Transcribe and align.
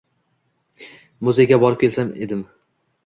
Muzeyga 1.27 1.61
borib 1.65 1.81
kelsam 1.85 2.11
edim. 2.27 2.43